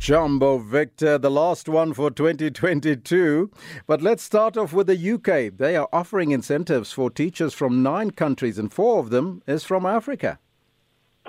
[0.00, 3.50] Jumbo Victor, the last one for 2022.
[3.86, 5.54] But let's start off with the UK.
[5.54, 9.84] They are offering incentives for teachers from nine countries, and four of them is from
[9.84, 10.38] Africa.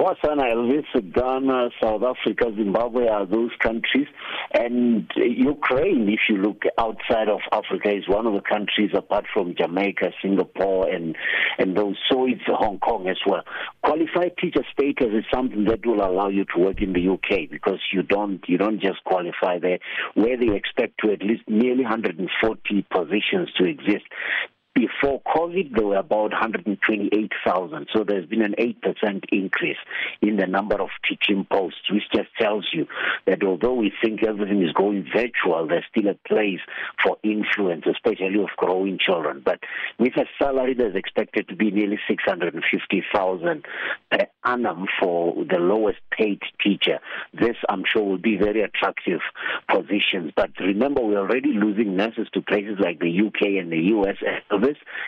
[0.02, 4.08] Botswana, Elvis, Ghana, South Africa, Zimbabwe are those countries.
[4.52, 9.54] And Ukraine, if you look outside of Africa, is one of the countries apart from
[9.56, 11.16] Jamaica, Singapore, and,
[11.60, 11.98] and those.
[12.11, 13.43] So it's Hong Kong as well.
[13.84, 17.79] Qualified teacher status is something that will allow you to work in the UK because
[17.93, 19.78] you don't you don't just qualify there.
[20.15, 24.06] Where they expect to at least nearly 140 positions to exist.
[24.74, 27.88] Before COVID, there were about 128,000.
[27.93, 29.78] So there's been an 8% increase
[30.21, 32.88] in the number of teaching posts, which just tells you
[33.28, 36.62] that although we think everything is going virtual, there's still a place
[37.03, 39.42] for influence, especially of growing children.
[39.44, 39.59] But
[40.00, 43.66] with a salary that's expected to be nearly 650,000
[44.09, 47.00] per annum for the lowest paid teacher,
[47.34, 49.20] this I'm sure will be very attractive
[49.70, 50.31] positions.
[50.34, 54.16] But remember, we're already losing nurses to places like the UK and the US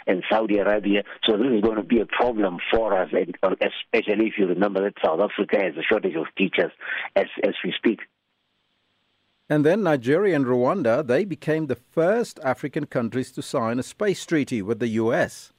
[0.08, 1.04] and Saudi Arabia.
[1.26, 4.84] So this is going to be a problem for us, and especially if you remember
[4.84, 6.72] that South Africa has a shortage of teachers
[7.16, 8.00] as as we speak.
[9.50, 14.26] And then Nigeria and Rwanda, they became the first African countries to sign a space
[14.26, 15.53] treaty with the US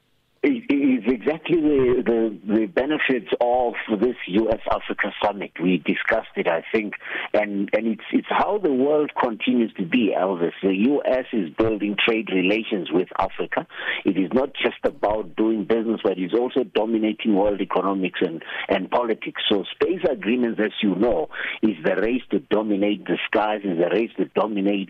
[0.85, 4.61] is exactly the, the, the benefits of this U.S.
[4.71, 5.51] Africa summit.
[5.61, 6.93] We discussed it, I think,
[7.33, 10.53] and and it's it's how the world continues to be, Elvis.
[10.61, 11.25] The U.S.
[11.33, 13.67] is building trade relations with Africa.
[14.05, 18.89] It is not just about doing business, but it's also dominating world economics and and
[18.89, 19.41] politics.
[19.49, 21.29] So space agreements, as you know,
[21.61, 24.89] is the race to dominate the skies, is the race to dominate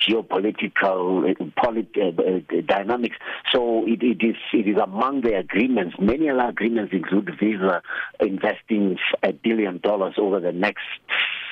[0.00, 3.16] geopolitical uh, uh, dynamics.
[3.52, 7.82] So it, it is it is among the agreements, many other agreements include Visa
[8.20, 10.84] investing a billion dollars over the next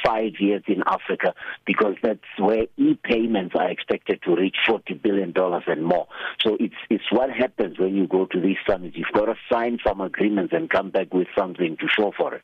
[0.05, 1.35] five years in Africa
[1.65, 5.33] because that's where e-payments are expected to reach $40 billion
[5.67, 6.07] and more.
[6.41, 8.97] So it's, it's what happens when you go to these summits.
[8.97, 12.43] You've got to sign some agreements and come back with something to show for it.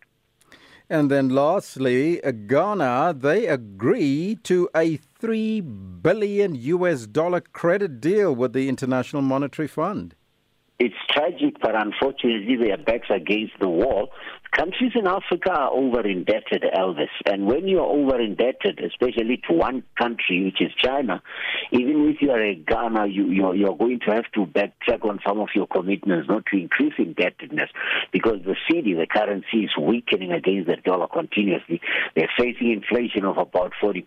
[0.93, 8.35] And then lastly, uh, Ghana, they agree to a 3 billion US dollar credit deal
[8.35, 10.17] with the International Monetary Fund.
[10.81, 14.11] It's tragic, but unfortunately, their backs against the wall.
[14.57, 17.09] Countries in Africa are over indebted, Elvis.
[17.25, 21.23] And when you're over indebted, especially to one country, which is China,
[21.71, 25.39] even if you're a Ghana, you, you're, you're going to have to backtrack on some
[25.39, 27.71] of your commitments not to increase indebtedness
[28.13, 31.81] because the cedi, the currency, is weakening against the dollar continuously.
[32.17, 34.05] They're facing inflation of about 40%,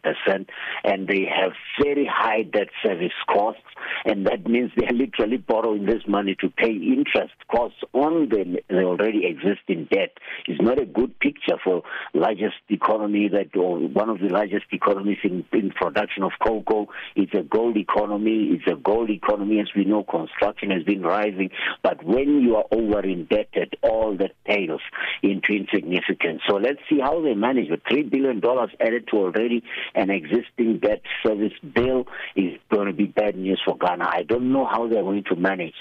[0.83, 3.61] and they have very high debt service costs,
[4.03, 8.83] and that means they're literally borrowing this money to pay interest costs on the, the
[8.83, 10.11] already existing debt
[10.47, 11.83] is not a good picture for
[12.13, 16.87] largest economy that or one of the largest economies in, in production of cocoa.
[17.15, 18.49] It's a gold economy.
[18.51, 19.59] It's a gold economy.
[19.59, 21.49] As we know, construction has been rising.
[21.81, 24.81] But when you are over indebted, all that pales
[25.21, 26.41] into insignificance.
[26.47, 27.69] So let's see how they manage.
[27.69, 28.41] With $3 billion
[28.79, 29.63] added to already
[29.95, 32.05] an existing debt service bill
[32.35, 34.07] is going to be bad news for Ghana.
[34.07, 35.75] I don't know how they're going to manage.